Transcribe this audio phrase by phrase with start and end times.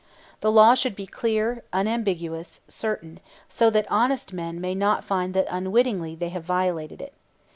[0.39, 5.45] The law should be clear, unambiguous, certain, so that honest men may not find that
[5.47, 7.13] unwittingly they have violated it.